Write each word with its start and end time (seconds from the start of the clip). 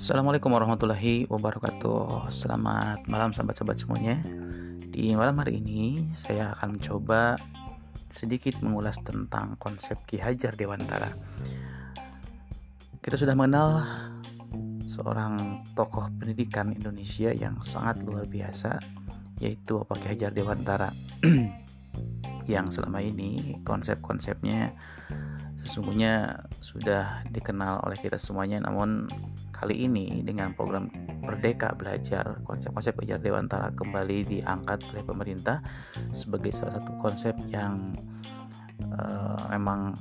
Assalamualaikum 0.00 0.56
warahmatullahi 0.56 1.28
wabarakatuh. 1.28 2.32
Selamat 2.32 3.04
malam 3.04 3.36
sahabat-sahabat 3.36 3.84
semuanya. 3.84 4.16
Di 4.88 5.12
malam 5.12 5.36
hari 5.36 5.60
ini 5.60 6.08
saya 6.16 6.56
akan 6.56 6.80
mencoba 6.80 7.36
sedikit 8.08 8.56
mengulas 8.64 8.96
tentang 9.04 9.60
konsep 9.60 10.00
Ki 10.08 10.16
Hajar 10.16 10.56
Dewantara. 10.56 11.12
Kita 13.04 13.20
sudah 13.20 13.36
mengenal 13.36 13.84
seorang 14.88 15.68
tokoh 15.76 16.08
pendidikan 16.16 16.72
Indonesia 16.72 17.36
yang 17.36 17.60
sangat 17.60 18.00
luar 18.00 18.24
biasa 18.24 18.80
Yaitu 19.36 19.84
Bapak 19.84 20.00
Ki 20.00 20.16
Hajar 20.16 20.32
Dewantara. 20.32 20.96
Yang 22.48 22.80
selama 22.80 23.04
ini 23.04 23.60
konsep-konsepnya 23.68 24.72
sesungguhnya 25.60 26.44
sudah 26.60 27.24
dikenal 27.28 27.84
oleh 27.84 27.98
kita 28.00 28.16
semuanya 28.16 28.64
namun 28.64 29.06
kali 29.52 29.84
ini 29.84 30.24
dengan 30.24 30.56
program 30.56 30.88
Merdeka 31.20 31.76
Belajar 31.76 32.40
konsep-konsep 32.48 32.96
belajar 32.96 33.20
Dewantara 33.20 33.68
kembali 33.76 34.24
diangkat 34.24 34.80
oleh 34.92 35.04
pemerintah 35.04 35.60
sebagai 36.10 36.50
salah 36.56 36.80
satu 36.80 36.96
konsep 36.96 37.36
yang 37.52 37.92
uh, 38.96 39.52
memang 39.52 39.92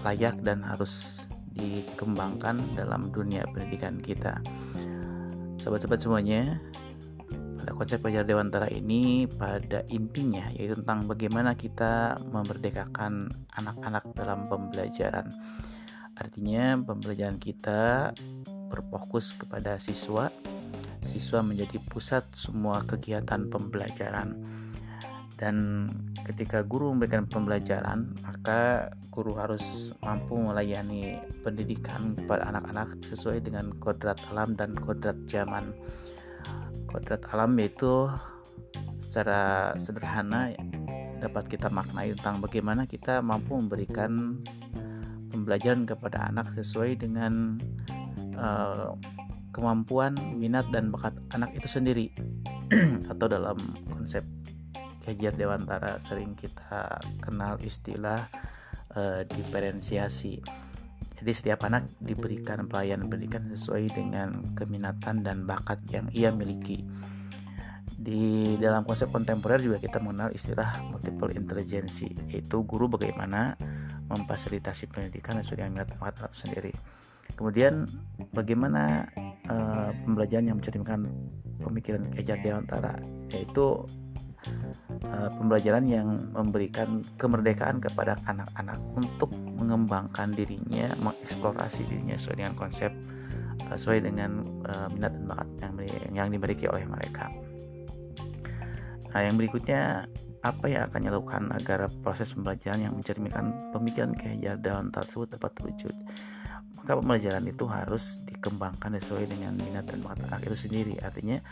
layak 0.00 0.40
dan 0.40 0.64
harus 0.64 1.26
dikembangkan 1.56 2.60
dalam 2.76 3.08
dunia 3.12 3.44
pendidikan 3.48 3.96
kita. 4.00 4.40
Sobat-sobat 5.56 6.04
semuanya, 6.04 6.60
konsep 7.74 7.98
belajar 8.04 8.22
Dewantara 8.22 8.70
ini 8.70 9.26
pada 9.26 9.82
intinya 9.90 10.46
yaitu 10.54 10.78
tentang 10.78 11.08
bagaimana 11.08 11.58
kita 11.58 12.20
memerdekakan 12.30 13.32
anak-anak 13.56 14.04
dalam 14.14 14.46
pembelajaran. 14.46 15.32
Artinya 16.16 16.78
pembelajaran 16.80 17.36
kita 17.40 18.12
berfokus 18.70 19.34
kepada 19.34 19.76
siswa. 19.80 20.30
Siswa 21.02 21.40
menjadi 21.42 21.78
pusat 21.86 22.24
semua 22.34 22.82
kegiatan 22.82 23.46
pembelajaran. 23.50 24.36
Dan 25.36 25.86
ketika 26.24 26.64
guru 26.64 26.96
memberikan 26.96 27.28
pembelajaran, 27.28 28.16
maka 28.24 28.88
guru 29.12 29.36
harus 29.36 29.92
mampu 30.00 30.40
melayani 30.40 31.20
pendidikan 31.44 32.16
kepada 32.16 32.48
anak-anak 32.48 32.96
sesuai 33.12 33.44
dengan 33.44 33.68
kodrat 33.76 34.16
alam 34.32 34.56
dan 34.56 34.72
kodrat 34.72 35.16
zaman 35.28 35.76
kodrat 36.96 37.28
alam 37.36 37.52
yaitu 37.60 38.08
secara 38.96 39.76
sederhana 39.76 40.56
dapat 41.20 41.44
kita 41.44 41.68
maknai 41.68 42.16
tentang 42.16 42.40
bagaimana 42.40 42.88
kita 42.88 43.20
mampu 43.20 43.52
memberikan 43.52 44.40
pembelajaran 45.28 45.84
kepada 45.84 46.32
anak 46.32 46.48
sesuai 46.56 46.96
dengan 46.96 47.60
uh, 48.40 48.96
kemampuan, 49.52 50.16
minat 50.40 50.64
dan 50.72 50.88
bakat 50.88 51.12
anak 51.36 51.52
itu 51.52 51.68
sendiri. 51.68 52.08
Atau 53.12 53.28
dalam 53.28 53.60
konsep 53.92 54.24
kajian 55.04 55.36
dewantara 55.36 56.00
sering 56.00 56.32
kita 56.32 56.96
kenal 57.20 57.60
istilah 57.60 58.24
uh, 58.96 59.20
diferensiasi 59.28 60.40
jadi 61.16 61.32
setiap 61.32 61.64
anak 61.64 61.88
diberikan 61.96 62.68
pelayanan 62.68 63.08
pendidikan 63.08 63.48
sesuai 63.48 63.88
dengan 63.96 64.52
keminatan 64.52 65.24
dan 65.24 65.48
bakat 65.48 65.80
yang 65.88 66.06
ia 66.12 66.28
miliki. 66.28 66.84
Di 67.96 68.54
dalam 68.60 68.84
konsep 68.84 69.08
kontemporer 69.08 69.58
juga 69.64 69.80
kita 69.80 69.96
mengenal 69.98 70.28
istilah 70.36 70.84
multiple 70.84 71.32
intelligence, 71.32 72.04
yaitu 72.28 72.60
guru 72.68 72.92
bagaimana 72.92 73.56
memfasilitasi 74.12 74.92
pendidikan 74.92 75.40
sesuai 75.40 75.64
dengan 75.64 75.72
minat 75.80 75.96
bakat 75.96 76.30
sendiri. 76.30 76.76
Kemudian 77.34 77.88
bagaimana 78.36 79.08
uh, 79.48 79.90
pembelajaran 80.04 80.52
yang 80.52 80.56
mencerminkan 80.60 81.08
pemikiran 81.64 82.04
kejar 82.12 82.38
dewantara, 82.44 83.00
yaitu 83.32 83.88
uh, 85.06 85.30
pembelajaran 85.36 85.84
yang 85.86 86.08
memberikan 86.32 87.02
kemerdekaan 87.20 87.78
kepada 87.82 88.16
anak-anak 88.26 88.78
untuk 88.96 89.30
mengembangkan 89.34 90.32
dirinya, 90.32 90.92
mengeksplorasi 91.02 91.86
dirinya 91.86 92.16
sesuai 92.16 92.36
dengan 92.42 92.54
konsep 92.54 92.90
uh, 93.66 93.76
sesuai 93.76 94.06
dengan 94.06 94.42
uh, 94.66 94.88
minat 94.90 95.12
dan 95.14 95.24
bakat 95.26 95.48
yang 95.60 95.72
yang 96.12 96.28
dimiliki 96.30 96.66
oleh 96.70 96.86
mereka. 96.86 97.28
Nah, 99.12 99.20
yang 99.24 99.40
berikutnya 99.40 100.04
apa 100.44 100.66
yang 100.68 100.86
akan 100.86 101.00
dilakukan 101.08 101.42
agar 101.56 101.88
proses 102.04 102.36
pembelajaran 102.36 102.84
yang 102.84 102.94
mencerminkan 102.94 103.72
pemikiran 103.72 104.12
dalam 104.60 104.92
tersebut 104.92 105.34
dapat 105.34 105.50
terwujud? 105.56 105.94
Maka 106.86 107.02
pembelajaran 107.02 107.42
itu 107.50 107.66
harus 107.66 108.22
dikembangkan 108.30 108.94
sesuai 109.02 109.26
dengan 109.26 109.58
minat 109.58 109.90
dan 109.90 110.06
bakat 110.06 110.22
anak 110.30 110.46
itu 110.46 110.70
sendiri. 110.70 110.94
Artinya 111.02 111.42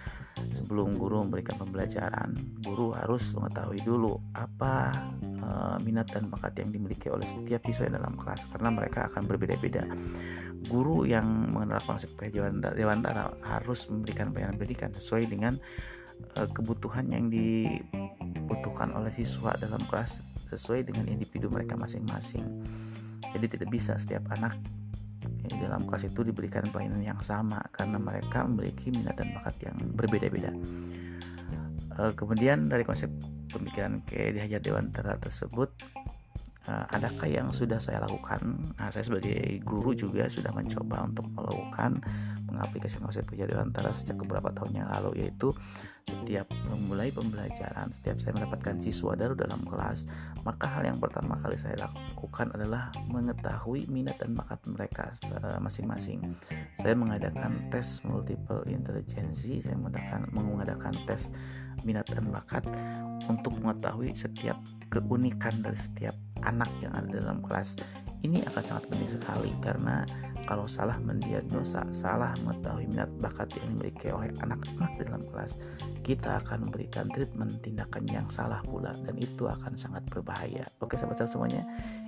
sebelum 0.46 0.94
guru 0.94 1.26
memberikan 1.26 1.58
pembelajaran 1.58 2.38
guru 2.62 2.94
harus 2.94 3.34
mengetahui 3.34 3.82
dulu 3.82 4.14
apa 4.38 4.94
e, 5.26 5.50
minat 5.82 6.06
dan 6.14 6.30
bakat 6.30 6.62
yang 6.62 6.70
dimiliki 6.70 7.10
oleh 7.10 7.26
setiap 7.26 7.66
siswa 7.66 7.90
dalam 7.90 8.14
kelas. 8.14 8.46
Karena 8.46 8.70
mereka 8.70 9.10
akan 9.10 9.26
berbeda-beda. 9.26 9.82
Guru 10.70 11.02
yang 11.02 11.26
mengenal 11.50 11.82
konsep 11.82 12.14
dewantara 12.78 13.34
harus 13.42 13.90
memberikan 13.90 14.30
pelayanan 14.30 14.54
pendidikan 14.54 14.94
sesuai 14.94 15.34
dengan 15.34 15.58
e, 16.38 16.46
kebutuhan 16.46 17.10
yang 17.10 17.26
dibutuhkan 17.26 18.94
oleh 18.94 19.10
siswa 19.10 19.50
dalam 19.58 19.82
kelas 19.90 20.22
sesuai 20.54 20.86
dengan 20.86 21.10
individu 21.10 21.50
mereka 21.50 21.74
masing-masing. 21.74 22.46
Jadi 23.34 23.58
tidak 23.58 23.74
bisa 23.74 23.98
setiap 23.98 24.30
anak 24.30 24.54
di 25.44 25.56
dalam 25.60 25.84
kelas 25.84 26.08
itu 26.08 26.24
diberikan 26.24 26.64
pelayanan 26.72 27.04
yang 27.04 27.20
sama 27.20 27.60
karena 27.70 28.00
mereka 28.00 28.48
memiliki 28.48 28.88
minat 28.88 29.20
dan 29.20 29.36
bakat 29.36 29.54
yang 29.60 29.76
berbeda-beda. 29.92 30.50
Uh, 31.94 32.10
kemudian 32.16 32.66
dari 32.66 32.82
konsep 32.82 33.12
pemikiran 33.52 34.02
kayak 34.08 34.34
dihajar 34.40 34.60
Dewantara 34.64 35.14
tersebut 35.20 35.70
adakah 36.68 37.28
yang 37.28 37.48
sudah 37.52 37.76
saya 37.76 38.00
lakukan? 38.00 38.40
Nah, 38.80 38.88
saya 38.88 39.04
sebagai 39.04 39.60
guru 39.60 39.92
juga 39.92 40.24
sudah 40.28 40.52
mencoba 40.52 41.04
untuk 41.04 41.28
melakukan 41.36 42.00
mengaplikasikan 42.54 43.10
konsep 43.10 43.26
antara 43.58 43.90
sejak 43.90 44.20
beberapa 44.22 44.54
tahun 44.54 44.84
yang 44.84 44.88
lalu 44.94 45.26
yaitu 45.26 45.50
setiap 46.04 46.46
memulai 46.68 47.08
pembelajaran, 47.10 47.88
setiap 47.90 48.20
saya 48.20 48.36
mendapatkan 48.36 48.76
siswa 48.78 49.16
baru 49.16 49.32
dalam 49.34 49.64
kelas, 49.64 50.04
maka 50.44 50.68
hal 50.68 50.84
yang 50.84 51.00
pertama 51.00 51.34
kali 51.40 51.56
saya 51.56 51.88
lakukan 51.88 52.52
adalah 52.52 52.92
mengetahui 53.08 53.88
minat 53.88 54.20
dan 54.20 54.36
bakat 54.36 54.60
mereka 54.68 55.10
eh, 55.32 55.58
masing-masing. 55.58 56.36
Saya 56.76 56.94
mengadakan 56.94 57.72
tes 57.72 58.04
multiple 58.04 58.62
intelligence, 58.68 59.48
saya 59.48 59.74
mengadakan 59.80 60.28
mengadakan 60.30 60.94
tes 61.08 61.32
minat 61.82 62.04
dan 62.06 62.28
bakat 62.28 62.62
untuk 63.26 63.56
mengetahui 63.56 64.12
setiap 64.12 64.60
keunikan 64.92 65.64
dari 65.64 65.76
setiap 65.76 66.14
anak 66.42 66.70
yang 66.82 66.90
ada 66.96 67.22
dalam 67.22 67.38
kelas 67.44 67.78
ini 68.24 68.40
akan 68.48 68.62
sangat 68.64 68.84
penting 68.88 69.10
sekali 69.20 69.52
karena 69.60 70.02
kalau 70.44 70.68
salah 70.68 71.00
mendiagnosa, 71.00 71.88
salah 71.88 72.36
mengetahui 72.44 72.88
minat 72.88 73.08
bakat 73.20 73.48
yang 73.56 73.76
dimiliki 73.76 74.12
oleh 74.12 74.28
anak-anak 74.44 74.92
dalam 75.00 75.22
kelas, 75.32 75.56
kita 76.04 76.40
akan 76.44 76.68
memberikan 76.68 77.08
treatment 77.08 77.64
tindakan 77.64 78.04
yang 78.12 78.28
salah 78.28 78.60
pula 78.60 78.92
dan 79.08 79.16
itu 79.16 79.48
akan 79.48 79.72
sangat 79.72 80.04
berbahaya. 80.12 80.64
Oke 80.84 81.00
sahabat-sahabat 81.00 81.32
semuanya, 81.32 81.62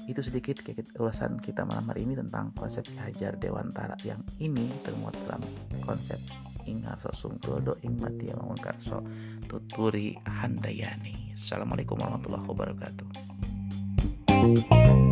itu 0.05 0.21
sedikit 0.21 0.61
ulasan 1.01 1.41
kita 1.41 1.65
malam 1.65 1.89
hari 1.89 2.05
ini 2.05 2.17
tentang 2.17 2.53
konsep 2.53 2.85
hajar 3.01 3.41
dewantara 3.41 3.97
yang 4.05 4.21
ini 4.37 4.69
termuat 4.85 5.17
dalam 5.25 5.41
konsep 5.81 6.21
Ingarso 6.69 7.15
Sungkrodo 7.17 7.81
Ing 7.89 7.97
Matia 7.97 8.37
Mangun 8.37 8.61
Karso 8.61 9.01
Tuturi 9.49 10.13
Handayani. 10.29 11.33
Assalamualaikum 11.33 11.97
warahmatullahi 11.97 12.45
wabarakatuh. 12.45 13.26
episode. 14.57 15.06